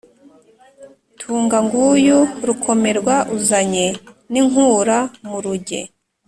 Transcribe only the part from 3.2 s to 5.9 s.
uzanye n'Inkura-muruge,